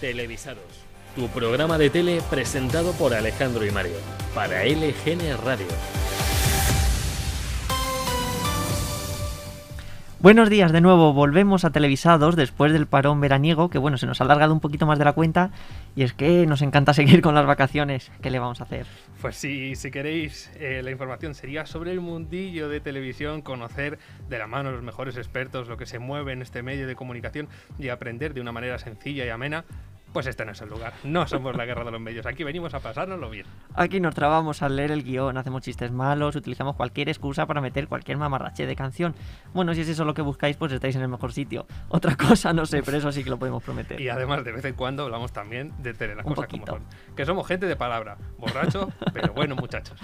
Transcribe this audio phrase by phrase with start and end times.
[0.00, 0.64] Televisados,
[1.14, 3.96] tu programa de tele presentado por Alejandro y Mario,
[4.34, 5.66] para LGN Radio.
[10.22, 14.20] Buenos días de nuevo, volvemos a Televisados después del parón veraniego, que bueno, se nos
[14.20, 15.50] ha alargado un poquito más de la cuenta
[15.96, 18.12] y es que nos encanta seguir con las vacaciones.
[18.20, 18.86] ¿Qué le vamos a hacer?
[19.22, 23.98] Pues sí, si queréis, eh, la información sería sobre el mundillo de televisión, conocer
[24.28, 27.48] de la mano los mejores expertos lo que se mueve en este medio de comunicación
[27.78, 29.64] y aprender de una manera sencilla y amena
[30.12, 30.92] pues este no es el lugar.
[31.04, 32.26] No somos la guerra de los medios.
[32.26, 33.46] Aquí venimos a pasárnoslo bien.
[33.74, 37.88] Aquí nos trabamos al leer el guion, hacemos chistes malos, utilizamos cualquier excusa para meter
[37.88, 39.14] cualquier mamarrache de canción.
[39.52, 41.66] Bueno, si es eso lo que buscáis, pues estáis en el mejor sitio.
[41.88, 44.00] Otra cosa no sé, pero eso sí que lo podemos prometer.
[44.00, 46.82] Y además, de vez en cuando hablamos también de tele, las cosas como son.
[47.16, 49.98] Que somos gente de palabra, borracho, pero bueno, muchachos.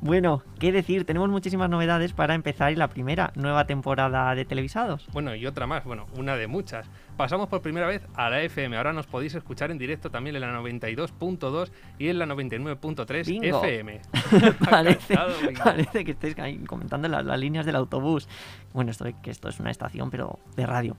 [0.00, 5.08] Bueno, qué decir, tenemos muchísimas novedades para empezar y la primera nueva temporada de televisados.
[5.12, 6.88] Bueno, y otra más, bueno, una de muchas.
[7.16, 10.42] Pasamos por primera vez a la FM, ahora nos podéis escuchar en directo también en
[10.42, 14.00] la 92.2 y en la 99.3 FM.
[14.70, 15.18] parece,
[15.64, 16.36] parece, que estáis
[16.68, 18.28] comentando las, las, líneas del autobús.
[18.72, 20.96] Bueno, esto, que esto es una estación, pero de radio.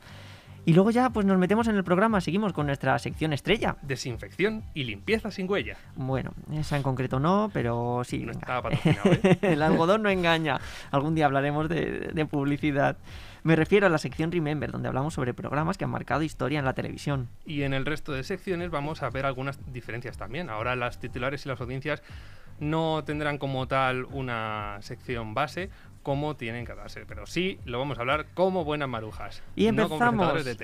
[0.70, 3.78] Y luego ya pues nos metemos en el programa, seguimos con nuestra sección estrella.
[3.82, 5.78] Desinfección y limpieza sin huella.
[5.96, 8.20] Bueno, esa en concreto no, pero sí.
[8.20, 9.40] No estaba patrocinado, ¿eh?
[9.42, 10.62] el algodón no engaña.
[10.92, 12.98] Algún día hablaremos de, de publicidad.
[13.42, 16.66] Me refiero a la sección Remember, donde hablamos sobre programas que han marcado historia en
[16.66, 17.30] la televisión.
[17.48, 20.52] Y en el resto de secciones vamos a ver algunas diferencias también.
[20.52, 22.04] Ahora las titulares y las audiencias
[22.60, 25.70] no tendrán como tal una sección base,
[26.04, 27.06] como tienen que darse.
[27.06, 29.44] Pero sí lo vamos a hablar como buenas marujas.
[29.56, 30.34] Y empezamos.
[30.34, 30.58] No de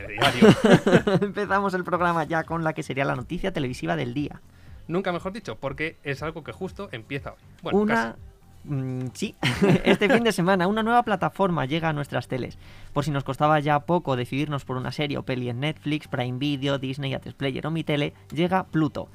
[1.22, 4.42] empezamos el programa ya con la que sería la noticia televisiva del día.
[4.88, 7.40] Nunca mejor dicho, porque es algo que justo empieza hoy.
[7.64, 8.16] Bueno, una.
[8.64, 9.36] Mm, sí,
[9.84, 12.58] este fin de semana una nueva plataforma llega a nuestras teles.
[12.94, 16.40] Por si nos costaba ya poco decidirnos por una serie o peli en Netflix, Prime
[16.40, 19.10] Video, Disney, Atresplayer o mi tele, llega Pluto.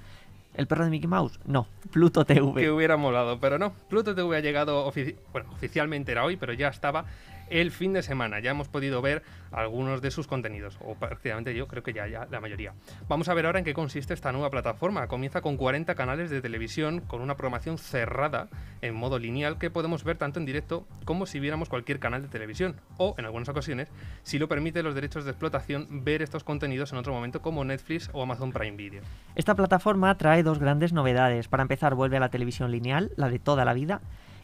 [0.54, 1.38] ¿El perro de Mickey Mouse?
[1.44, 2.60] No, Pluto TV.
[2.60, 3.72] Que hubiera molado, pero no.
[3.88, 4.92] Pluto TV ha llegado,
[5.32, 7.04] bueno, oficialmente era hoy, pero ya estaba
[7.50, 8.40] el fin de semana.
[8.40, 9.22] Ya hemos podido ver
[9.52, 12.72] algunos de sus contenidos, o prácticamente yo creo que ya, ya la mayoría.
[13.08, 15.08] Vamos a ver ahora en qué consiste esta nueva plataforma.
[15.08, 18.48] Comienza con 40 canales de televisión con una programación cerrada
[18.80, 22.28] en modo lineal que podemos ver tanto en directo como si viéramos cualquier canal de
[22.28, 22.76] televisión.
[22.96, 23.88] O, en algunas ocasiones,
[24.22, 28.08] si lo permite los derechos de explotación, ver estos contenidos en otro momento como Netflix
[28.12, 29.02] o Amazon Prime Video.
[29.34, 31.48] Esta plataforma trae dos grandes novedades.
[31.48, 34.00] Para empezar, vuelve a la televisión lineal, la de toda la vida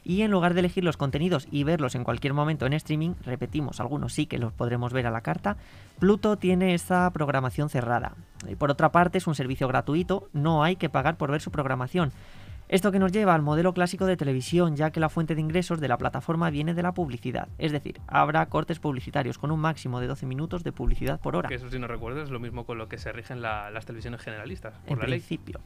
[0.07, 3.81] y en lugar de elegir los contenidos y verlos en cualquier momento en streaming, repetimos,
[3.81, 5.57] algunos sí que los podremos ver a la carta,
[5.99, 8.13] Pluto tiene esta programación cerrada.
[8.49, 11.51] Y por otra parte es un servicio gratuito, no hay que pagar por ver su
[11.51, 12.13] programación.
[12.69, 15.81] Esto que nos lleva al modelo clásico de televisión, ya que la fuente de ingresos
[15.81, 17.49] de la plataforma viene de la publicidad.
[17.59, 21.49] Es decir, habrá cortes publicitarios con un máximo de 12 minutos de publicidad por hora.
[21.49, 24.21] Que eso si no recuerdas es lo mismo con lo que se rigen las televisiones
[24.21, 24.75] generalistas.
[24.79, 25.61] Por en principio.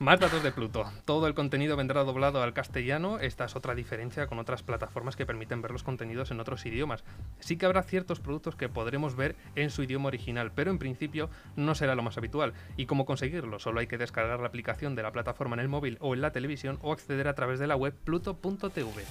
[0.00, 0.84] Más datos de Pluto.
[1.04, 3.18] Todo el contenido vendrá doblado al castellano.
[3.18, 7.02] Esta es otra diferencia con otras plataformas que permiten ver los contenidos en otros idiomas.
[7.40, 11.30] Sí que habrá ciertos productos que podremos ver en su idioma original, pero en principio
[11.56, 12.52] no será lo más habitual.
[12.76, 13.58] ¿Y cómo conseguirlo?
[13.58, 16.30] Solo hay que descargar la aplicación de la plataforma en el móvil o en la
[16.30, 19.02] televisión o acceder a través de la web pluto.tv.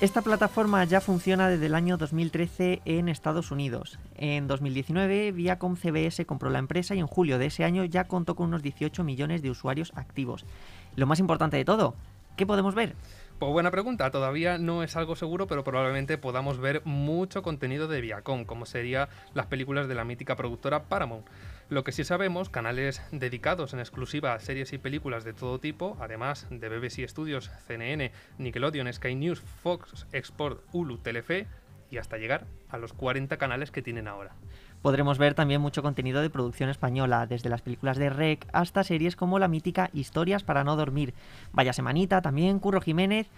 [0.00, 3.98] Esta plataforma ya funciona desde el año 2013 en Estados Unidos.
[4.14, 8.36] En 2019, Viacom CBS compró la empresa y en julio de ese año ya contó
[8.36, 10.46] con unos 18 millones de usuarios activos.
[10.94, 11.96] Lo más importante de todo,
[12.36, 12.94] ¿qué podemos ver?
[13.40, 18.00] Pues buena pregunta, todavía no es algo seguro, pero probablemente podamos ver mucho contenido de
[18.00, 21.26] Viacom, como serían las películas de la mítica productora Paramount.
[21.70, 25.98] Lo que sí sabemos, canales dedicados en exclusiva a series y películas de todo tipo,
[26.00, 31.46] además de BBC Studios, CNN, Nickelodeon, Sky News, Fox, Export, Hulu, Telefe
[31.90, 34.32] y hasta llegar a los 40 canales que tienen ahora.
[34.80, 39.14] Podremos ver también mucho contenido de producción española, desde las películas de Rec hasta series
[39.14, 41.12] como la mítica Historias para no dormir.
[41.52, 43.28] Vaya semanita también, Curro Jiménez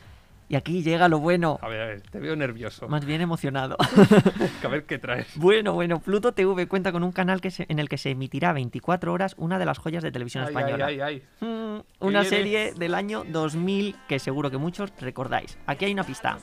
[0.51, 1.61] y aquí llega lo bueno.
[1.63, 2.89] A ver, a ver, te veo nervioso.
[2.89, 3.77] Más bien emocionado.
[4.65, 5.29] a ver qué traes.
[5.37, 9.13] Bueno, bueno, Pluto TV cuenta con un canal que en el que se emitirá 24
[9.13, 10.87] horas una de las joyas de televisión española.
[10.87, 11.47] Ay, ay, ay.
[11.49, 15.57] Mm, una serie del año 2000 que seguro que muchos recordáis.
[15.67, 16.39] Aquí hay una pista.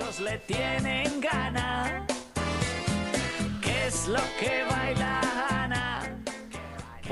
[0.00, 2.06] Los le tienen gana.
[3.60, 5.53] ¿Qué es lo que baila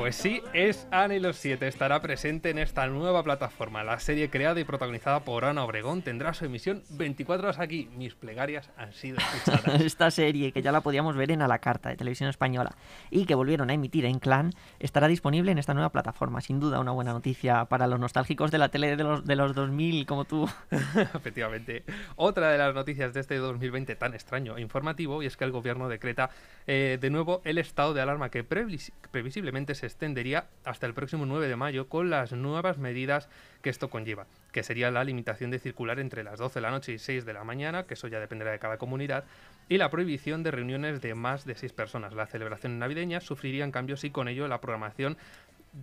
[0.03, 1.69] Pues sí, es Ana y los siete.
[1.69, 3.85] Estará presente en esta nueva plataforma.
[3.85, 7.89] La serie creada y protagonizada por Ana Obregón tendrá su emisión 24 horas aquí.
[7.95, 9.81] Mis plegarias han sido escuchadas.
[9.81, 12.75] Esta serie, que ya la podíamos ver en A la Carta de Televisión Española
[13.11, 14.51] y que volvieron a emitir en Clan,
[14.81, 16.41] estará disponible en esta nueva plataforma.
[16.41, 19.55] Sin duda, una buena noticia para los nostálgicos de la tele de los, de los
[19.55, 20.51] 2000 como tú.
[21.15, 21.85] Efectivamente.
[22.17, 25.53] Otra de las noticias de este 2020 tan extraño e informativo y es que el
[25.53, 26.31] gobierno decreta
[26.67, 31.27] eh, de nuevo el estado de alarma que previs- previsiblemente se extendería hasta el próximo
[31.27, 33.29] 9 de mayo con las nuevas medidas
[33.63, 36.93] que esto conlleva, que sería la limitación de circular entre las 12 de la noche
[36.93, 39.25] y 6 de la mañana, que eso ya dependerá de cada comunidad,
[39.69, 42.15] y la prohibición de reuniones de más de 6 personas.
[42.15, 45.17] Las celebraciones navideñas sufrirían cambios y con ello la programación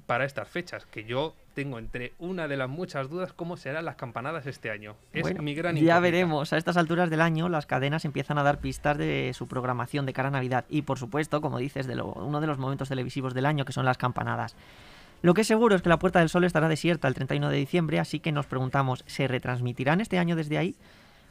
[0.05, 3.95] para estas fechas, que yo tengo entre una de las muchas dudas cómo serán las
[3.95, 4.95] campanadas este año.
[5.13, 5.99] Es Bueno, mi gran ya incógnita.
[5.99, 6.53] veremos.
[6.53, 10.13] A estas alturas del año, las cadenas empiezan a dar pistas de su programación de
[10.13, 10.65] cara a Navidad.
[10.69, 13.73] Y por supuesto, como dices, de lo- uno de los momentos televisivos del año, que
[13.73, 14.55] son las campanadas.
[15.21, 17.57] Lo que es seguro es que la Puerta del Sol estará desierta el 31 de
[17.57, 20.75] diciembre, así que nos preguntamos, ¿se retransmitirán este año desde ahí?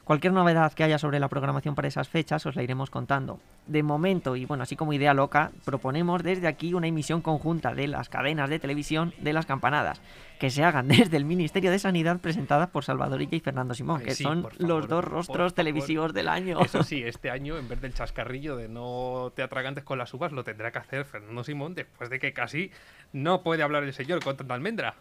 [0.09, 3.39] Cualquier novedad que haya sobre la programación para esas fechas os la iremos contando.
[3.67, 7.87] De momento, y bueno, así como idea loca, proponemos desde aquí una emisión conjunta de
[7.87, 10.01] las cadenas de televisión de las campanadas,
[10.39, 13.99] que se hagan desde el Ministerio de Sanidad presentadas por Salvador Illa y Fernando Simón,
[13.99, 15.51] Ay, que sí, son favor, los dos rostros favor.
[15.51, 16.59] televisivos del año.
[16.59, 20.31] Eso sí, este año, en vez del chascarrillo de no te atragantes con las uvas,
[20.31, 22.71] lo tendrá que hacer Fernando Simón después de que casi
[23.13, 24.95] no puede hablar el señor con tanta almendra.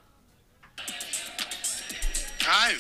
[2.47, 2.75] ¡Ay!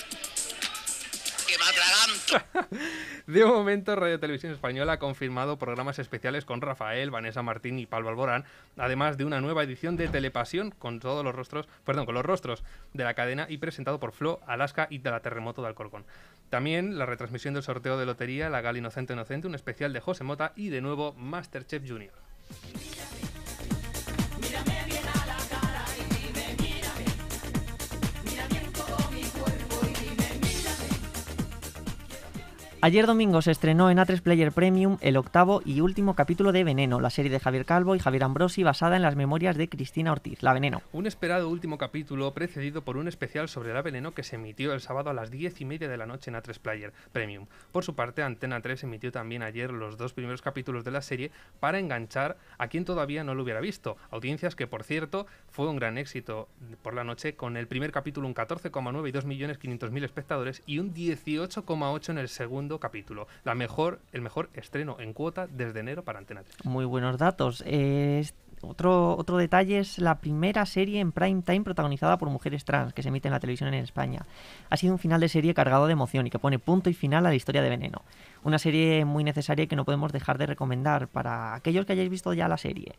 [3.27, 8.09] De momento, Radio Televisión Española ha confirmado programas especiales con Rafael, Vanessa Martín y Pablo
[8.09, 8.45] Alborán,
[8.77, 12.65] además de una nueva edición de Telepasión con todos los rostros, perdón, con los rostros
[12.95, 16.05] de la cadena y presentado por Flo, Alaska y de la Terremoto de Alcorcón.
[16.51, 20.25] También la retransmisión del sorteo de lotería, la Gal Inocente Inocente, un especial de José
[20.25, 22.13] Mota y de nuevo Masterchef Junior.
[32.81, 37.01] Ayer domingo se estrenó en A3 Player Premium el octavo y último capítulo de Veneno,
[37.01, 40.45] la serie de Javier Calvo y Javier Ambrosi basada en las memorias de Cristina Ortiz,
[40.45, 40.81] La Veneno.
[40.93, 44.81] Un esperado último capítulo precedido por un especial sobre la veneno que se emitió el
[44.81, 47.47] sábado a las 10 y media de la noche en A3 Player Premium.
[47.73, 51.33] Por su parte, Antena 3 emitió también ayer los dos primeros capítulos de la serie
[51.59, 53.97] para enganchar a quien todavía no lo hubiera visto.
[54.13, 56.49] Audiencias que, por cierto, fue un gran éxito
[56.83, 62.11] por la noche con el primer capítulo un 14,9 y 2.500.000 espectadores y un 18,8
[62.11, 63.27] en el segundo capítulo.
[63.45, 66.67] La mejor, el mejor estreno en cuota desde enero para Antena 3.
[66.67, 67.65] Muy buenos datos.
[68.61, 73.03] Otro, otro detalle es la primera serie en prime time protagonizada por mujeres trans que
[73.03, 74.27] se emite en la televisión en España.
[74.69, 77.25] Ha sido un final de serie cargado de emoción y que pone punto y final
[77.27, 78.03] a la historia de Veneno.
[78.43, 82.33] Una serie muy necesaria que no podemos dejar de recomendar para aquellos que hayáis visto
[82.33, 82.97] ya la serie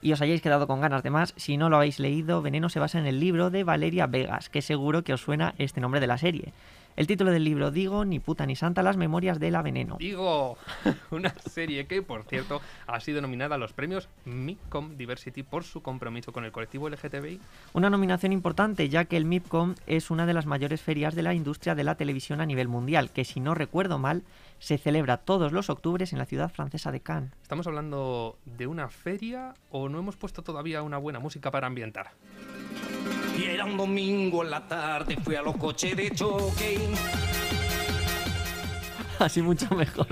[0.00, 1.32] y os hayáis quedado con ganas de más.
[1.36, 4.60] Si no lo habéis leído, Veneno se basa en el libro de Valeria Vegas, que
[4.60, 6.52] seguro que os suena este nombre de la serie.
[6.94, 9.96] El título del libro, digo, ni puta ni santa, las memorias de la veneno.
[9.98, 10.58] Digo,
[11.10, 15.82] una serie que, por cierto, ha sido nominada a los premios MICOM Diversity por su
[15.82, 17.40] compromiso con el colectivo LGTBI.
[17.72, 21.34] Una nominación importante, ya que el MIPCOM es una de las mayores ferias de la
[21.34, 24.22] industria de la televisión a nivel mundial, que si no recuerdo mal,
[24.58, 27.32] se celebra todos los octubres en la ciudad francesa de Cannes.
[27.42, 32.12] ¿Estamos hablando de una feria o no hemos puesto todavía una buena música para ambientar?
[33.42, 36.78] Y era un domingo en la tarde, fui a los coches de choque.
[39.18, 40.06] Así mucho mejor.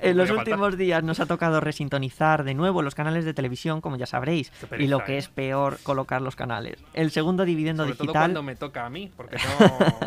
[0.00, 3.96] En los últimos días nos ha tocado resintonizar de nuevo los canales de televisión, como
[3.96, 5.18] ya sabréis, y lo que ¿eh?
[5.18, 6.76] es peor, colocar los canales.
[6.92, 8.22] El segundo dividendo Sobre todo digital...
[8.22, 9.98] cuando me toca a mí, porque no...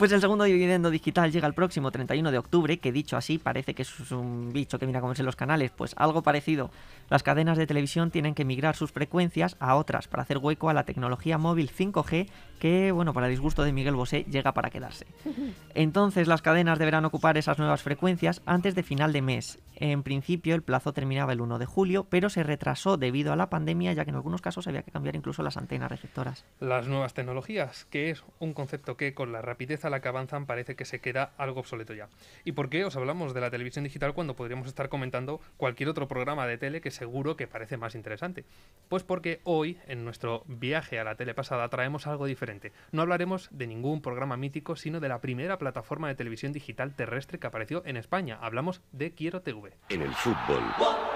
[0.00, 3.74] Pues el segundo dividendo digital llega el próximo 31 de octubre, que dicho así parece
[3.74, 6.70] que es un bicho que viene a comerse los canales, pues algo parecido.
[7.10, 10.72] Las cadenas de televisión tienen que migrar sus frecuencias a otras para hacer hueco a
[10.72, 15.06] la tecnología móvil 5G que, bueno, para disgusto de Miguel Bosé, llega para quedarse.
[15.74, 19.58] Entonces las cadenas deberán ocupar esas nuevas frecuencias antes de final de mes.
[19.76, 23.50] En principio el plazo terminaba el 1 de julio, pero se retrasó debido a la
[23.50, 26.44] pandemia, ya que en algunos casos había que cambiar incluso las antenas receptoras.
[26.58, 30.46] Las nuevas tecnologías, que es un concepto que con la rapidez a la que avanzan
[30.46, 32.08] parece que se queda algo obsoleto ya.
[32.44, 36.08] ¿Y por qué os hablamos de la televisión digital cuando podríamos estar comentando cualquier otro
[36.08, 38.44] programa de tele que seguro que parece más interesante?
[38.88, 42.72] Pues porque hoy, en nuestro viaje a la tele pasada, traemos algo diferente.
[42.92, 47.38] No hablaremos de ningún programa mítico, sino de la primera plataforma de televisión digital terrestre
[47.38, 48.38] que apareció en España.
[48.40, 49.72] Hablamos de Quiero TV.
[49.88, 50.62] En el fútbol,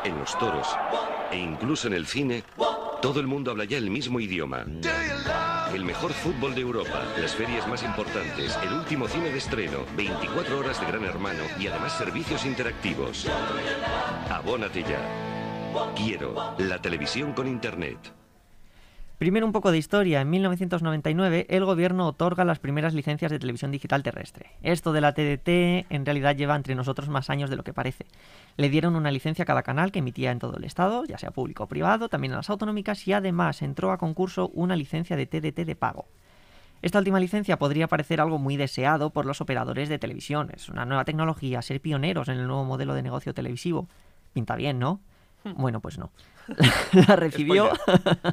[0.05, 0.77] en los toros
[1.31, 2.45] e incluso en el cine,
[3.03, 4.65] todo el mundo habla ya el mismo idioma.
[5.75, 10.61] El mejor fútbol de Europa, las ferias más importantes, el último cine de estreno, 24
[10.61, 13.27] horas de Gran Hermano y además servicios interactivos.
[14.31, 15.01] Abónate ya.
[15.97, 17.99] Quiero la televisión con internet.
[19.19, 20.21] Primero un poco de historia.
[20.21, 24.51] En 1999 el gobierno otorga las primeras licencias de televisión digital terrestre.
[24.63, 28.07] Esto de la TDT en realidad lleva entre nosotros más años de lo que parece.
[28.57, 31.31] Le dieron una licencia a cada canal que emitía en todo el estado, ya sea
[31.31, 35.27] público o privado, también a las autonómicas y además entró a concurso una licencia de
[35.27, 36.07] TDT de pago.
[36.83, 40.51] Esta última licencia podría parecer algo muy deseado por los operadores de televisión.
[40.55, 43.89] Es una nueva tecnología, ser pioneros en el nuevo modelo de negocio televisivo.
[44.33, 45.01] Pinta bien, ¿no?
[45.45, 46.11] Bueno, pues no.
[46.93, 47.71] la recibió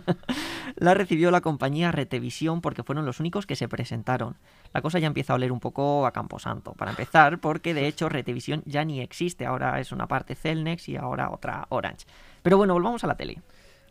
[0.76, 4.38] la recibió la compañía Retevisión porque fueron los únicos que se presentaron.
[4.74, 6.74] La cosa ya empieza a oler un poco a Camposanto.
[6.74, 9.46] Para empezar, porque de hecho Retevisión ya ni existe.
[9.46, 12.06] Ahora es una parte Celnex y ahora otra Orange.
[12.42, 13.42] Pero bueno, volvamos a la tele.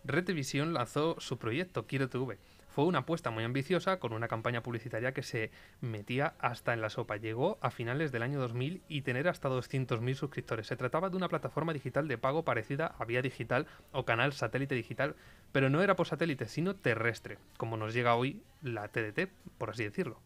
[0.05, 2.39] Retevisión lanzó su proyecto Quiero TV.
[2.81, 5.51] Fue una apuesta muy ambiciosa con una campaña publicitaria que se
[5.83, 7.19] metía hasta en la sopa.
[7.19, 10.69] Llegó a finales del año 2000 y tener hasta 200.000 suscriptores.
[10.69, 14.75] Se trataba de una plataforma digital de pago parecida a Vía Digital o canal satélite
[14.77, 15.15] digital,
[15.53, 19.85] pero no era por satélite, sino terrestre, como nos llega hoy la TDT, por así
[19.85, 20.19] decirlo.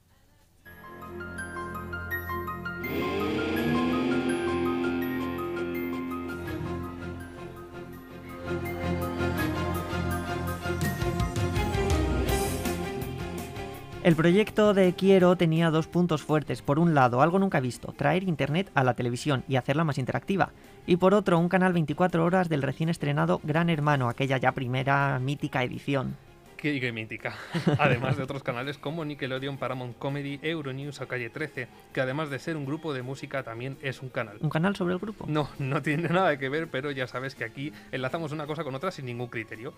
[14.04, 16.60] El proyecto de Quiero tenía dos puntos fuertes.
[16.60, 20.50] Por un lado, algo nunca visto, traer Internet a la televisión y hacerla más interactiva.
[20.84, 25.18] Y por otro, un canal 24 horas del recién estrenado Gran Hermano, aquella ya primera
[25.20, 26.18] mítica edición.
[26.58, 27.34] Qué, qué mítica.
[27.78, 32.38] Además de otros canales como Nickelodeon, Paramount Comedy, Euronews o Calle 13, que además de
[32.38, 34.36] ser un grupo de música también es un canal.
[34.40, 35.24] ¿Un canal sobre el grupo?
[35.28, 38.74] No, no tiene nada que ver, pero ya sabes que aquí enlazamos una cosa con
[38.74, 39.72] otra sin ningún criterio.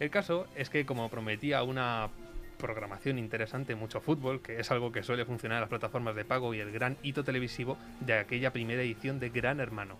[0.00, 2.10] El caso es que, como prometía una
[2.58, 6.54] programación interesante, mucho fútbol, que es algo que suele funcionar en las plataformas de pago
[6.54, 9.96] y el gran hito televisivo de aquella primera edición de Gran Hermano.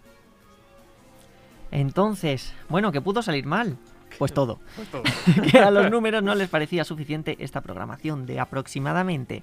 [1.70, 3.76] Entonces, bueno, que pudo salir mal.
[4.18, 4.60] Pues todo.
[4.76, 5.02] Pues todo.
[5.50, 9.42] que a los números no les parecía suficiente esta programación de aproximadamente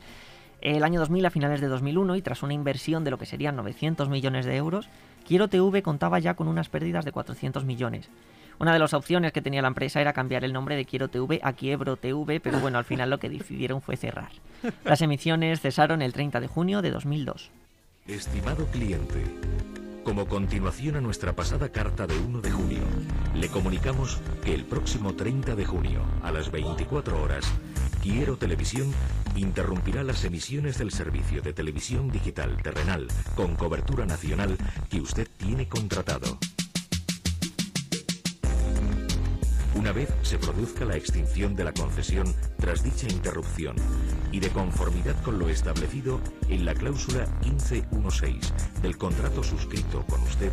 [0.62, 3.56] el año 2000 a finales de 2001 y tras una inversión de lo que serían
[3.56, 4.88] 900 millones de euros,
[5.28, 8.10] Quiero TV contaba ya con unas pérdidas de 400 millones.
[8.62, 11.40] Una de las opciones que tenía la empresa era cambiar el nombre de Quiero TV
[11.42, 14.30] a Quiebro TV, pero bueno, al final lo que decidieron fue cerrar.
[14.86, 17.50] Las emisiones cesaron el 30 de junio de 2002.
[18.06, 19.24] Estimado cliente,
[20.04, 22.84] como continuación a nuestra pasada carta de 1 de junio,
[23.34, 27.52] le comunicamos que el próximo 30 de junio, a las 24 horas,
[28.04, 28.94] Quiero Televisión
[29.36, 34.56] interrumpirá las emisiones del servicio de televisión digital terrenal con cobertura nacional
[34.88, 36.38] que usted tiene contratado.
[39.74, 43.76] Una vez se produzca la extinción de la concesión tras dicha interrupción
[44.32, 50.52] y de conformidad con lo establecido en la cláusula 1516 del contrato suscrito con usted,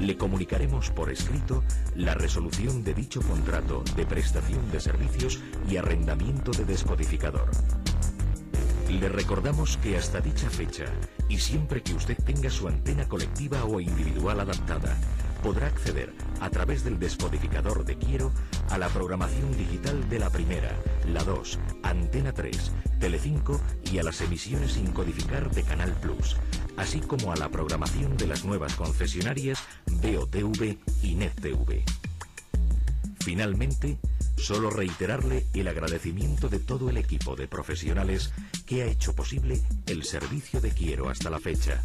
[0.00, 1.62] le comunicaremos por escrito
[1.94, 7.50] la resolución de dicho contrato de prestación de servicios y arrendamiento de descodificador.
[8.88, 10.86] Le recordamos que hasta dicha fecha,
[11.28, 14.96] y siempre que usted tenga su antena colectiva o individual adaptada,
[15.42, 18.32] podrá acceder a través del descodificador de Quiero
[18.70, 20.70] a la programación digital de la primera,
[21.12, 26.36] la 2, Antena 3, Telecinco y a las emisiones sin codificar de Canal Plus,
[26.76, 31.82] así como a la programación de las nuevas concesionarias BOTV y NetTV.
[33.20, 33.98] Finalmente,
[34.36, 38.32] solo reiterarle el agradecimiento de todo el equipo de profesionales
[38.66, 41.82] que ha hecho posible el servicio de Quiero hasta la fecha,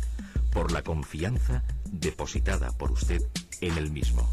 [0.51, 3.21] por la confianza depositada por usted
[3.61, 4.29] en el mismo.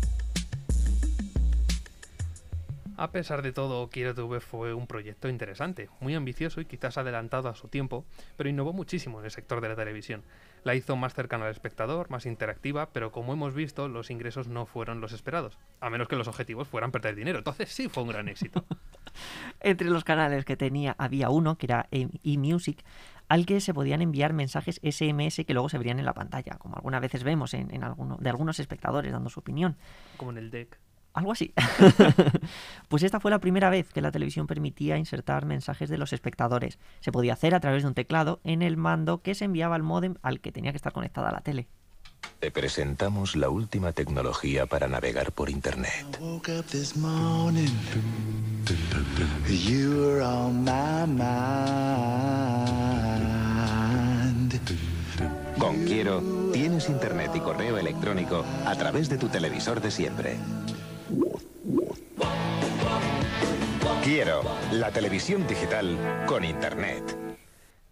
[2.96, 7.48] A pesar de todo, Quiero TV fue un proyecto interesante, muy ambicioso y quizás adelantado
[7.48, 8.04] a su tiempo,
[8.36, 10.22] pero innovó muchísimo en el sector de la televisión.
[10.64, 14.66] La hizo más cercana al espectador, más interactiva, pero como hemos visto, los ingresos no
[14.66, 17.38] fueron los esperados, a menos que los objetivos fueran perder dinero.
[17.38, 18.66] Entonces sí fue un gran éxito.
[19.60, 22.84] Entre los canales que tenía había uno, que era eMusic,
[23.30, 26.74] al que se podían enviar mensajes SMS que luego se verían en la pantalla, como
[26.74, 29.76] algunas veces vemos en, en alguno, de algunos espectadores dando su opinión.
[30.16, 30.78] Como en el deck.
[31.14, 31.54] Algo así.
[32.88, 36.80] pues esta fue la primera vez que la televisión permitía insertar mensajes de los espectadores.
[36.98, 39.84] Se podía hacer a través de un teclado en el mando que se enviaba al
[39.84, 41.68] módem al que tenía que estar conectada la tele.
[42.40, 46.18] Te presentamos la última tecnología para navegar por Internet.
[49.48, 52.79] You were on my mind.
[55.60, 56.22] Con Quiero,
[56.54, 60.36] tienes Internet y correo electrónico a través de tu televisor de siempre.
[64.02, 64.40] Quiero,
[64.72, 67.04] la televisión digital con Internet.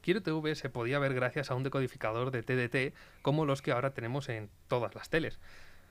[0.00, 3.92] Quiero TV se podía ver gracias a un decodificador de TDT como los que ahora
[3.92, 5.38] tenemos en todas las teles.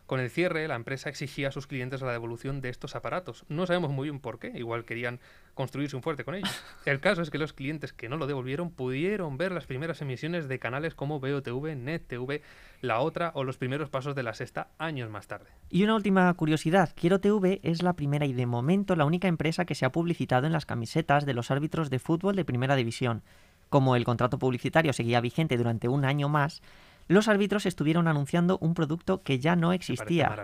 [0.07, 3.43] Con el cierre, la empresa exigía a sus clientes la devolución de estos aparatos.
[3.49, 5.19] No sabemos muy bien por qué, igual querían
[5.53, 6.49] construirse un fuerte con ellos.
[6.85, 10.47] El caso es que los clientes que no lo devolvieron pudieron ver las primeras emisiones
[10.47, 12.41] de canales como BOTV, NetTV,
[12.79, 15.49] La Otra o los primeros pasos de la Sexta años más tarde.
[15.69, 19.65] Y una última curiosidad, Quiero TV es la primera y de momento la única empresa
[19.65, 23.23] que se ha publicitado en las camisetas de los árbitros de fútbol de Primera División.
[23.67, 26.61] Como el contrato publicitario seguía vigente durante un año más,
[27.07, 30.35] los árbitros estuvieron anunciando un producto que ya no existía,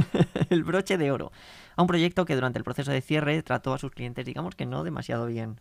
[0.50, 1.32] el broche de oro,
[1.76, 4.66] a un proyecto que durante el proceso de cierre trató a sus clientes, digamos que
[4.66, 5.58] no demasiado bien.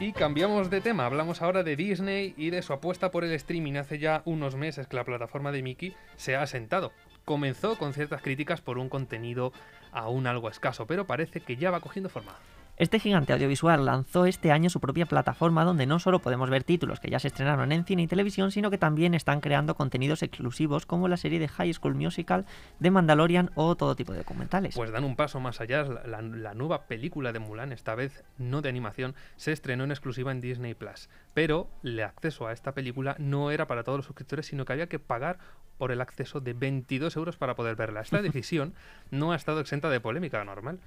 [0.00, 3.76] Y cambiamos de tema, hablamos ahora de Disney y de su apuesta por el streaming.
[3.76, 6.92] Hace ya unos meses que la plataforma de Mickey se ha asentado.
[7.24, 9.52] Comenzó con ciertas críticas por un contenido
[9.92, 12.34] aún algo escaso, pero parece que ya va cogiendo forma.
[12.76, 16.98] Este gigante audiovisual lanzó este año su propia plataforma donde no solo podemos ver títulos
[16.98, 20.84] que ya se estrenaron en cine y televisión, sino que también están creando contenidos exclusivos
[20.84, 22.46] como la serie de High School Musical,
[22.80, 24.74] de Mandalorian o todo tipo de documentales.
[24.74, 25.84] Pues dan un paso más allá.
[25.84, 30.40] La, nueva película de Mulan, esta vez no de animación, se estrenó en exclusiva en
[30.40, 31.08] Disney Plus.
[31.32, 34.88] Pero el acceso a esta película no era para todos los suscriptores, sino que había
[34.88, 35.38] que pagar
[35.78, 38.00] por el acceso de 22 euros para poder verla.
[38.00, 38.74] Esta decisión
[39.10, 40.80] no ha estado exenta de polémica normal.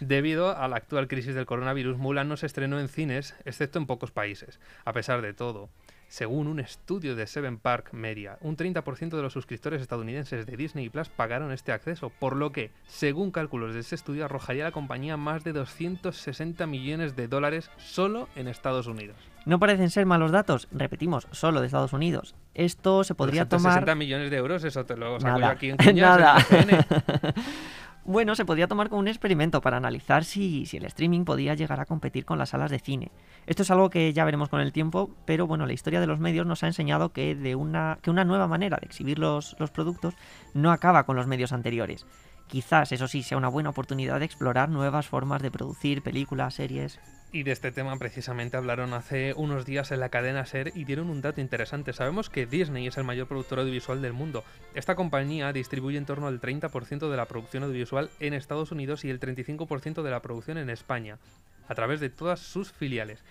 [0.00, 3.86] Debido a la actual crisis del coronavirus, Mulan no se estrenó en cines, excepto en
[3.86, 4.60] pocos países.
[4.84, 5.68] A pesar de todo,
[6.08, 10.88] según un estudio de Seven Park Media, un 30% de los suscriptores estadounidenses de Disney
[10.88, 14.72] Plus pagaron este acceso, por lo que, según cálculos de este estudio, arrojaría a la
[14.72, 19.16] compañía más de 260 millones de dólares solo en Estados Unidos.
[19.44, 22.34] No parecen ser malos datos, repetimos, solo de Estados Unidos.
[22.54, 23.96] Esto se podría 260 tomar...
[23.96, 26.46] millones de euros, eso te lo saco yo Nada, aquí en cuñas, nada.
[26.50, 26.68] en.
[28.06, 31.80] Bueno, se podría tomar como un experimento para analizar si, si el streaming podía llegar
[31.80, 33.10] a competir con las salas de cine.
[33.46, 36.20] Esto es algo que ya veremos con el tiempo, pero bueno, la historia de los
[36.20, 39.70] medios nos ha enseñado que, de una, que una nueva manera de exhibir los, los
[39.70, 40.14] productos
[40.52, 42.04] no acaba con los medios anteriores.
[42.46, 47.00] Quizás, eso sí, sea una buena oportunidad de explorar nuevas formas de producir películas, series.
[47.34, 51.10] Y de este tema precisamente hablaron hace unos días en la cadena Ser y dieron
[51.10, 51.92] un dato interesante.
[51.92, 54.44] Sabemos que Disney es el mayor productor audiovisual del mundo.
[54.76, 59.10] Esta compañía distribuye en torno al 30% de la producción audiovisual en Estados Unidos y
[59.10, 61.18] el 35% de la producción en España,
[61.66, 63.24] a través de todas sus filiales.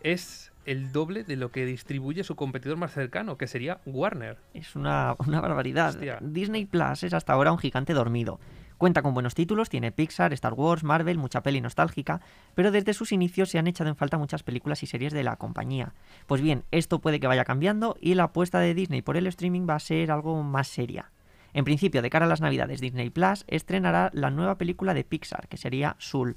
[0.00, 4.38] Es el doble de lo que distribuye su competidor más cercano, que sería Warner.
[4.54, 5.90] Es una, una barbaridad.
[5.90, 6.16] Hostia.
[6.22, 8.40] Disney Plus es hasta ahora un gigante dormido.
[8.78, 12.20] Cuenta con buenos títulos, tiene Pixar, Star Wars, Marvel, mucha peli nostálgica,
[12.54, 15.34] pero desde sus inicios se han echado en falta muchas películas y series de la
[15.34, 15.94] compañía.
[16.28, 19.66] Pues bien, esto puede que vaya cambiando y la apuesta de Disney por el streaming
[19.68, 21.10] va a ser algo más seria.
[21.54, 25.48] En principio, de cara a las navidades, Disney Plus estrenará la nueva película de Pixar,
[25.48, 26.36] que sería Soul.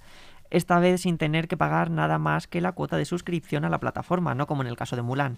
[0.49, 3.80] Esta vez sin tener que pagar nada más que la cuota de suscripción a la
[3.80, 5.38] plataforma, no como en el caso de Mulan.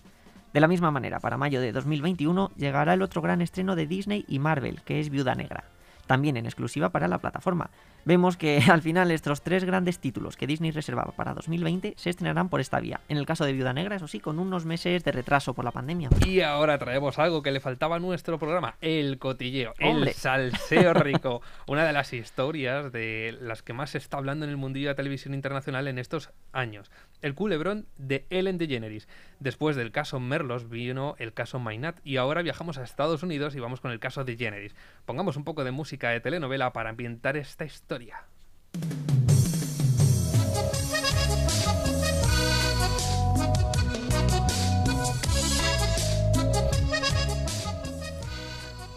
[0.54, 4.24] De la misma manera, para mayo de 2021 llegará el otro gran estreno de Disney
[4.30, 5.66] y Marvel, que es Viuda Negra,
[6.08, 7.70] también en exclusiva para la plataforma.
[8.06, 12.50] Vemos que al final estos tres grandes títulos que Disney reservaba para 2020 se estrenarán
[12.50, 13.00] por esta vía.
[13.08, 15.72] En el caso de Viuda Negra, eso sí, con unos meses de retraso por la
[15.72, 16.10] pandemia.
[16.26, 20.12] Y ahora traemos algo que le faltaba a nuestro programa, el cotilleo, Hombre.
[20.12, 21.42] el salseo rico.
[21.68, 24.94] Una de las historias de las que más se está hablando en el mundillo de
[24.94, 26.92] la televisión internacional en estos años.
[27.22, 29.08] El culebrón de Ellen DeGeneres.
[29.40, 33.60] Después del caso Merlos vino el caso Mainat y ahora viajamos a Estados Unidos y
[33.60, 34.76] vamos con el caso DeGeneres.
[35.06, 38.26] Pongamos un poco de música de telenovela para ambientar esta historia.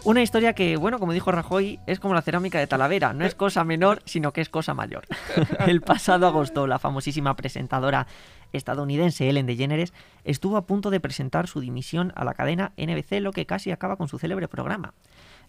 [0.03, 3.35] Una historia que, bueno, como dijo Rajoy, es como la cerámica de Talavera, no es
[3.35, 5.05] cosa menor, sino que es cosa mayor.
[5.67, 8.07] El pasado agosto, la famosísima presentadora
[8.53, 13.33] estadounidense Ellen DeGeneres estuvo a punto de presentar su dimisión a la cadena NBC, lo
[13.33, 14.93] que casi acaba con su célebre programa.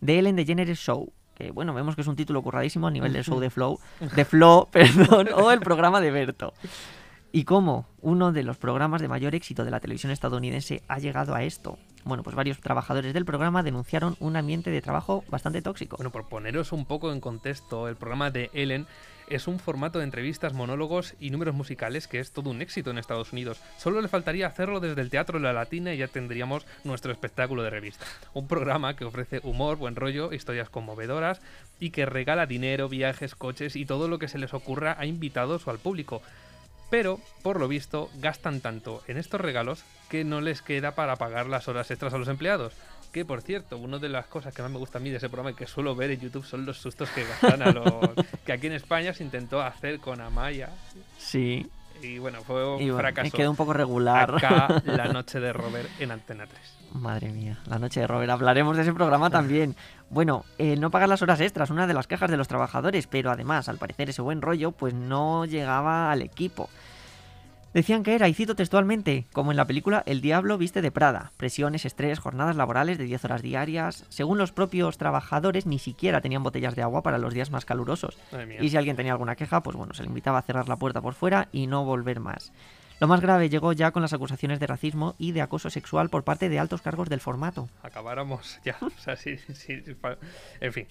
[0.04, 3.24] The Ellen DeGeneres Show, que bueno, vemos que es un título curradísimo a nivel del
[3.24, 6.52] show de Flow, de Flow, perdón, o el programa de Berto.
[7.30, 11.34] ¿Y cómo uno de los programas de mayor éxito de la televisión estadounidense ha llegado
[11.34, 11.78] a esto?
[12.04, 15.96] Bueno, pues varios trabajadores del programa denunciaron un ambiente de trabajo bastante tóxico.
[15.98, 18.86] Bueno, por poneros un poco en contexto, el programa de Ellen
[19.28, 22.96] es un formato de entrevistas, monólogos y números musicales que es todo un éxito en
[22.96, 23.60] Estados Unidos.
[23.76, 27.62] Solo le faltaría hacerlo desde el Teatro de la Latina y ya tendríamos nuestro espectáculo
[27.62, 28.06] de revista.
[28.32, 31.42] Un programa que ofrece humor, buen rollo, historias conmovedoras
[31.78, 35.66] y que regala dinero, viajes, coches y todo lo que se les ocurra a invitados
[35.66, 36.22] o al público.
[36.90, 41.46] Pero, por lo visto, gastan tanto en estos regalos que no les queda para pagar
[41.46, 42.72] las horas extras a los empleados.
[43.12, 45.28] Que por cierto, una de las cosas que más me gusta a mí de ese
[45.28, 48.10] programa y que suelo ver en YouTube son los sustos que gastan a los.
[48.46, 50.70] que aquí en España se intentó hacer con Amaya.
[51.18, 51.66] Sí.
[52.02, 53.36] Y bueno, fue un Y bueno, fracaso.
[53.36, 54.36] quedó un poco regular.
[54.36, 56.77] Acá la noche de Robert en Antena 3.
[56.92, 58.30] Madre mía, la noche de Robert.
[58.30, 59.76] Hablaremos de ese programa también.
[60.10, 63.30] Bueno, el no pagar las horas extras, una de las quejas de los trabajadores, pero
[63.30, 66.68] además, al parecer, ese buen rollo, pues no llegaba al equipo.
[67.74, 71.32] Decían que era, y cito textualmente, como en la película El Diablo viste de Prada.
[71.36, 74.06] Presiones, estrés, jornadas laborales de 10 horas diarias.
[74.08, 78.18] Según los propios trabajadores, ni siquiera tenían botellas de agua para los días más calurosos.
[78.58, 81.02] Y si alguien tenía alguna queja, pues bueno, se le invitaba a cerrar la puerta
[81.02, 82.52] por fuera y no volver más.
[83.00, 86.24] Lo más grave llegó ya con las acusaciones de racismo y de acoso sexual por
[86.24, 87.68] parte de altos cargos del formato.
[87.82, 88.76] acabáramos ya.
[88.82, 89.82] O sea, sí, sí,
[90.60, 90.86] En fin.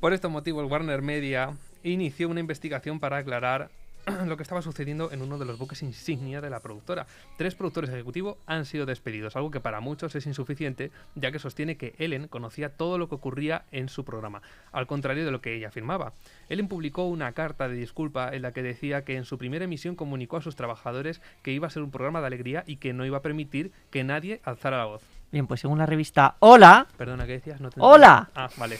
[0.00, 3.70] Por estos motivos, Warner Media inició una investigación para aclarar
[4.26, 7.06] lo que estaba sucediendo en uno de los buques insignia de la productora.
[7.36, 11.76] Tres productores ejecutivos han sido despedidos, algo que para muchos es insuficiente, ya que sostiene
[11.76, 15.54] que Ellen conocía todo lo que ocurría en su programa, al contrario de lo que
[15.54, 16.12] ella afirmaba.
[16.48, 19.96] Ellen publicó una carta de disculpa en la que decía que en su primera emisión
[19.96, 23.06] comunicó a sus trabajadores que iba a ser un programa de alegría y que no
[23.06, 25.13] iba a permitir que nadie alzara la voz.
[25.34, 27.60] Bien, pues según la revista Hola, Perdona, ¿qué decías?
[27.60, 28.30] No te ¡Hola!
[28.36, 28.78] Ah, vale.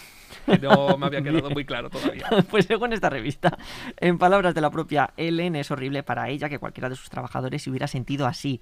[0.63, 2.29] No me había quedado muy claro todavía.
[2.49, 3.59] pues según esta revista,
[3.97, 7.61] en palabras de la propia Ellen, es horrible para ella que cualquiera de sus trabajadores
[7.61, 8.61] se hubiera sentido así.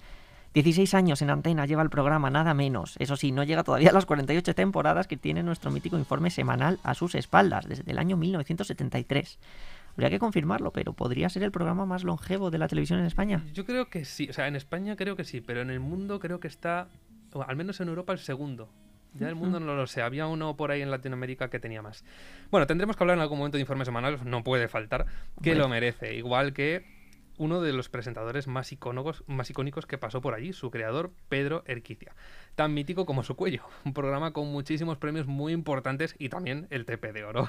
[0.54, 2.96] 16 años en antena lleva el programa, nada menos.
[2.98, 6.78] Eso sí, no llega todavía a las 48 temporadas que tiene nuestro mítico informe semanal
[6.84, 9.38] a sus espaldas, desde el año 1973.
[9.92, 13.44] Habría que confirmarlo, pero ¿podría ser el programa más longevo de la televisión en España?
[13.52, 14.30] Yo creo que sí.
[14.30, 16.88] O sea, en España creo que sí, pero en el mundo creo que está,
[17.32, 18.68] o al menos en Europa, el segundo.
[19.14, 20.00] Ya el mundo no lo sé.
[20.00, 22.04] Había uno por ahí en Latinoamérica que tenía más.
[22.50, 24.20] Bueno, tendremos que hablar en algún momento de informe semanal.
[24.24, 25.06] No puede faltar.
[25.42, 26.14] Que lo merece.
[26.14, 27.02] Igual que
[27.38, 31.62] uno de los presentadores más icónicos, más icónicos que pasó por allí, su creador, Pedro
[31.66, 32.14] Erquicia.
[32.54, 33.64] Tan mítico como su cuello.
[33.84, 37.48] Un programa con muchísimos premios muy importantes y también el TP de oro.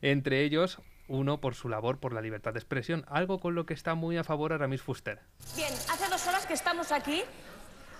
[0.00, 3.74] Entre ellos, uno por su labor por la libertad de expresión, algo con lo que
[3.74, 5.20] está muy a favor Aramis Fuster.
[5.56, 7.22] Bien, hace dos horas que estamos aquí.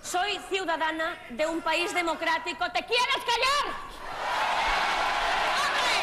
[0.03, 2.65] Soy ciudadana de un país democrático.
[2.71, 3.73] ¿Te quieres callar?
[5.63, 5.95] ¡Hombre!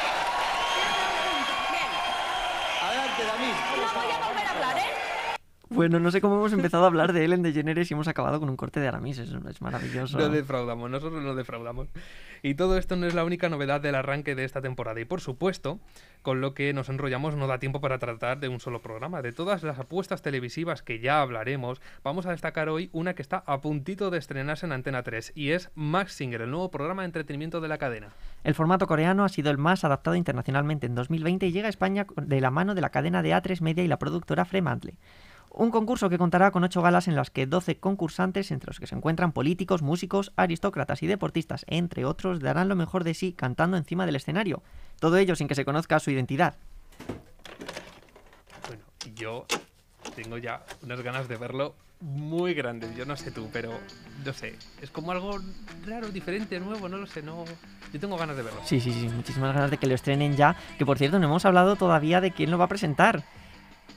[1.70, 1.90] Bien.
[2.82, 3.54] Adelante, David.
[3.76, 5.09] No voy a volver a hablar, ¿eh?
[5.70, 8.50] Bueno, no sé cómo hemos empezado a hablar de Ellen DeGeneres y hemos acabado con
[8.50, 9.18] un corte de Aramis.
[9.18, 10.18] Es, es maravilloso.
[10.18, 11.88] No defraudamos, nosotros no defraudamos.
[12.42, 15.00] Y todo esto no es la única novedad del arranque de esta temporada.
[15.00, 15.78] Y por supuesto,
[16.22, 19.22] con lo que nos enrollamos no da tiempo para tratar de un solo programa.
[19.22, 23.44] De todas las apuestas televisivas que ya hablaremos, vamos a destacar hoy una que está
[23.46, 27.06] a puntito de estrenarse en Antena 3 y es Max Singer, el nuevo programa de
[27.06, 28.08] entretenimiento de la cadena.
[28.42, 32.06] El formato coreano ha sido el más adaptado internacionalmente en 2020 y llega a España
[32.16, 34.94] de la mano de la cadena de A3 Media y la productora Fremantle.
[35.52, 38.86] Un concurso que contará con 8 galas en las que 12 concursantes, entre los que
[38.86, 43.76] se encuentran políticos, músicos, aristócratas y deportistas, entre otros, darán lo mejor de sí cantando
[43.76, 44.62] encima del escenario.
[45.00, 46.54] Todo ello sin que se conozca su identidad.
[48.68, 48.82] Bueno,
[49.16, 49.46] yo
[50.14, 52.94] tengo ya unas ganas de verlo muy grandes.
[52.96, 53.72] Yo no sé tú, pero
[54.24, 54.54] no sé.
[54.80, 55.38] Es como algo
[55.84, 57.22] raro, diferente, nuevo, no lo sé.
[57.22, 57.44] No,
[57.92, 58.60] yo tengo ganas de verlo.
[58.64, 60.56] Sí, sí, sí, muchísimas ganas de que lo estrenen ya.
[60.78, 63.24] Que por cierto, no hemos hablado todavía de quién lo va a presentar.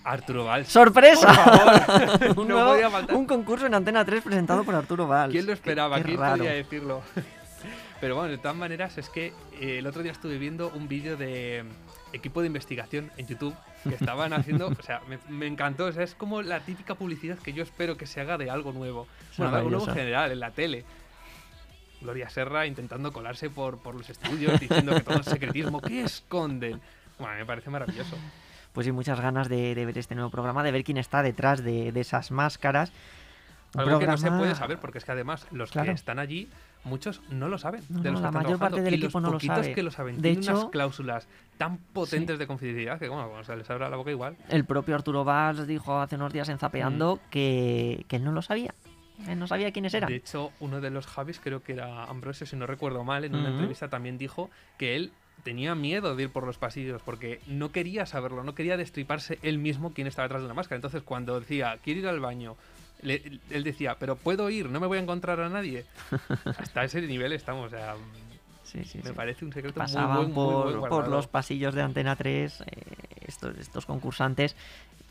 [0.04, 0.68] Arturo Valls.
[0.68, 1.28] ¡Sorpresa!
[1.28, 2.38] Por favor.
[2.40, 5.32] un, nuevo- concurso en Antena 3 presentado por Arturo Valls.
[5.32, 5.98] ¿Quién lo Qué- esperaba?
[5.98, 6.38] qué ¿Quién raro.
[6.38, 7.02] podía decirlo?
[8.02, 9.28] Pero bueno, de todas maneras, es que
[9.62, 13.56] eh, el otro día estuve viendo un vídeo de mm, equipo de investigación en YouTube
[13.88, 17.38] que estaban haciendo, o sea, me, me encantó, o sea, es como la típica publicidad
[17.38, 20.32] que yo espero que se haga de algo nuevo, bueno, de algo nuevo en general,
[20.34, 20.84] en la tele.
[22.02, 26.82] Gloria Serra intentando colarse por, por los estudios, diciendo que todo es secretismo, ¿qué esconden?
[27.18, 28.18] Bueno, me parece maravilloso.
[28.74, 31.64] Pues sí, muchas ganas de, de ver este nuevo programa, de ver quién está detrás
[31.64, 32.92] de, de esas máscaras.
[33.76, 35.88] Un Algo que no se programa- puede saber, porque es que además los Claro.
[35.88, 36.48] que están allí,
[36.84, 37.82] muchos no lo saben.
[37.90, 39.40] No, de no, los que la están mayor parte del y equipo los no lo
[39.40, 39.74] sabe.
[39.74, 43.56] que lo saben De unas hecho- cláusulas tan potentes de confidencialidad que, bueno, cuando se
[43.56, 44.36] les abra la boca igual.
[44.50, 48.42] El propio Arturo Valls dijo hace unos días en Zapeando que, que él no lo
[48.44, 48.74] sabía.
[49.28, 50.10] Él no sabía quiénes eran.
[50.10, 53.36] De hecho, uno de los Javis, creo que era Ambrosio, si no recuerdo mal, en
[53.36, 55.12] una entrevista también dijo que él
[55.44, 59.58] tenía miedo de ir por los pasillos porque no quería saberlo, no quería destriparse él
[59.58, 60.78] mismo quién estaba detrás de una máscara.
[60.78, 62.56] Entonces, cuando decía, quiero ir al baño,
[63.02, 65.86] le- él decía, pero puedo ir, no me voy a encontrar a nadie.
[66.58, 67.96] Hasta ese nivel estamos, o sea,
[68.64, 69.16] Sí, sí, me sí.
[69.16, 72.66] parece un secreto Pasaban muy, muy, muy, por, por los pasillos de Antena 3 eh,
[73.28, 74.56] estos, estos concursantes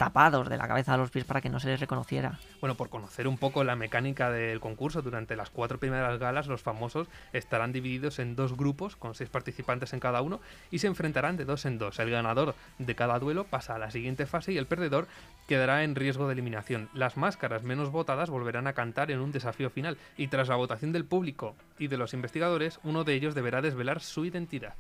[0.04, 2.38] tapados de la cabeza a los pies para que no se les reconociera.
[2.60, 6.60] Bueno, por conocer un poco la mecánica del concurso, durante las cuatro primeras galas los
[6.60, 10.40] famosos estarán divididos en dos grupos con seis participantes en cada uno
[10.72, 12.00] y se enfrentarán de dos en dos.
[12.00, 15.06] El ganador de cada duelo pasa a la siguiente fase y el perdedor
[15.46, 16.88] quedará en riesgo de eliminación.
[16.94, 20.90] Las máscaras menos votadas volverán a cantar en un desafío final y tras la votación
[20.90, 24.74] del público y de los investigadores, uno de ellos deberá desvelar su identidad.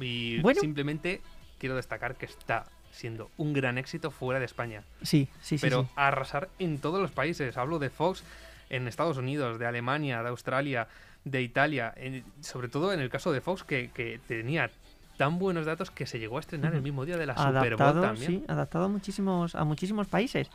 [0.00, 0.60] Y Bueno.
[0.60, 1.20] simplemente
[1.58, 4.82] quiero destacar que está siendo un gran éxito fuera de España.
[5.02, 5.62] Sí, sí, sí.
[5.62, 5.88] pero sí.
[5.96, 7.56] arrasar en todos los países.
[7.56, 8.22] Hablo de Fox
[8.70, 10.86] en Estados Unidos, de Alemania, de Australia,
[11.24, 11.92] de Italia.
[11.96, 14.70] en- sobre todo en el caso de Fox, que, que tenía
[15.16, 17.66] tan buenos datos que se llegó a estrenar el mismo día de la Super Bowl
[17.82, 18.26] adaptado, también.
[18.26, 20.48] sí, adaptado a muchísimos, a muchísimos países.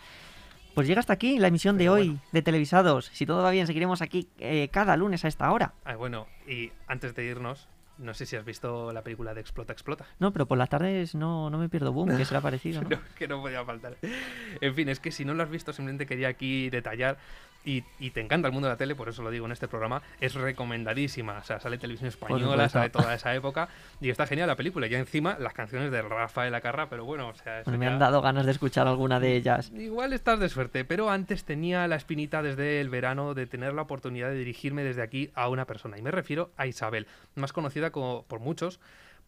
[0.73, 2.21] Pues llega hasta aquí la emisión de hoy bueno.
[2.31, 3.05] de Televisados.
[3.13, 5.73] Si todo va bien, seguiremos aquí eh, cada lunes a esta hora.
[5.85, 7.67] Ah, bueno, y antes de irnos,
[7.97, 10.05] no sé si has visto la película de Explota, Explota.
[10.19, 12.81] No, pero por las tardes no, no me pierdo Boom, que será parecido.
[12.81, 12.89] ¿no?
[12.89, 13.97] No, que no podía faltar.
[14.61, 17.17] En fin, es que si no lo has visto, simplemente quería aquí detallar.
[17.67, 19.67] Y, y te encanta el mundo de la tele, por eso lo digo en este
[19.67, 21.39] programa, es recomendadísima.
[21.39, 23.67] O sea, sale televisión española, sale toda esa época.
[24.01, 24.87] Y está genial la película.
[24.87, 28.21] Y encima, las canciones de Rafael Acarra, pero bueno, o sea, me ya- han dado
[28.21, 29.71] ganas de escuchar alguna de ellas.
[29.75, 33.81] Igual estás de suerte, pero antes tenía la espinita desde el verano de tener la
[33.81, 35.97] oportunidad de dirigirme desde aquí a una persona.
[35.97, 38.79] Y me refiero a Isabel, más conocida como, por muchos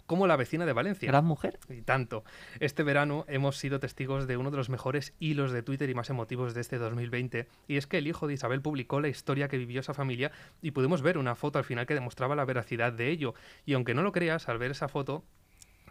[0.09, 1.07] como la vecina de Valencia.
[1.07, 1.59] Gran mujer.
[1.69, 2.23] Y tanto.
[2.59, 6.09] Este verano hemos sido testigos de uno de los mejores hilos de Twitter y más
[6.09, 7.47] emotivos de este 2020.
[7.67, 10.31] Y es que el hijo de Isabel publicó la historia que vivió esa familia
[10.63, 13.35] y pudimos ver una foto al final que demostraba la veracidad de ello.
[13.67, 15.23] Y aunque no lo creas, al ver esa foto,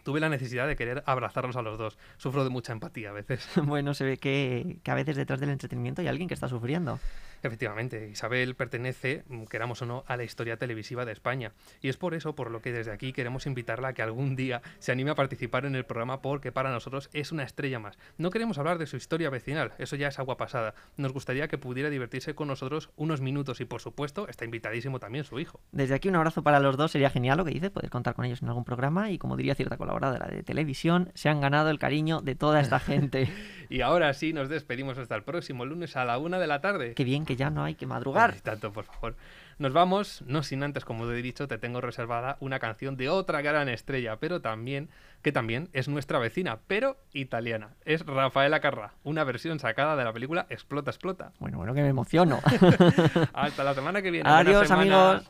[0.03, 1.97] tuve la necesidad de querer abrazarlos a los dos.
[2.17, 3.47] Sufro de mucha empatía a veces.
[3.63, 6.99] Bueno, se ve que, que a veces detrás del entretenimiento hay alguien que está sufriendo.
[7.43, 11.53] Efectivamente, Isabel pertenece, mm, queramos o no, a la historia televisiva de España.
[11.81, 14.61] Y es por eso por lo que desde aquí queremos invitarla a que algún día
[14.79, 17.97] se anime a participar en el programa porque para nosotros es una estrella más.
[18.17, 20.73] No queremos hablar de su historia vecinal, eso ya es agua pasada.
[20.97, 25.23] Nos gustaría que pudiera divertirse con nosotros unos minutos y por supuesto está invitadísimo también
[25.23, 25.59] su hijo.
[25.71, 28.25] Desde aquí un abrazo para los dos, sería genial lo que dice, poder contar con
[28.25, 31.79] ellos en algún programa y como diría cierta colaboradora de televisión, se han ganado el
[31.79, 33.29] cariño de toda esta gente.
[33.69, 36.93] Y ahora sí, nos despedimos hasta el próximo lunes a la una de la tarde.
[36.95, 38.31] Qué bien que ya no hay que madrugar.
[38.33, 39.15] Ay, tanto, por favor.
[39.59, 43.07] Nos vamos, no sin antes, como te he dicho, te tengo reservada una canción de
[43.07, 44.89] otra gran estrella, pero también,
[45.21, 47.75] que también es nuestra vecina, pero italiana.
[47.85, 51.31] Es Rafaela Carrà, una versión sacada de la película Explota, Explota.
[51.37, 52.39] Bueno, bueno, que me emociono.
[53.33, 54.27] Hasta la semana que viene.
[54.27, 55.29] Adiós, amigos.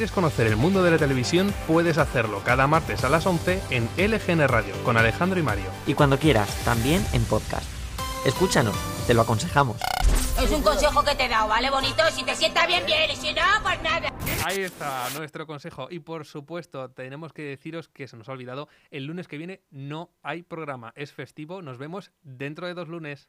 [0.00, 3.86] Quieres conocer el mundo de la televisión, puedes hacerlo cada martes a las 11 en
[3.98, 5.66] LGN Radio con Alejandro y Mario.
[5.86, 7.68] Y cuando quieras, también en podcast.
[8.24, 8.74] Escúchanos,
[9.06, 9.76] te lo aconsejamos.
[10.42, 12.02] Es un consejo que te he dado, ¿vale, bonito?
[12.12, 14.10] Si te sienta bien, bien, y si no, pues nada.
[14.46, 15.88] Ahí está nuestro consejo.
[15.90, 19.60] Y por supuesto, tenemos que deciros que se nos ha olvidado, el lunes que viene
[19.70, 20.94] no hay programa.
[20.96, 23.28] Es festivo, nos vemos dentro de dos lunes.